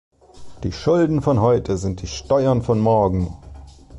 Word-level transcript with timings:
Die 0.63 0.71
Schulden 0.71 1.21
von 1.21 1.41
heute 1.41 1.77
sind 1.77 2.01
die 2.01 2.07
Steuern 2.07 2.63
von 2.63 2.79
morgen. 2.79 3.37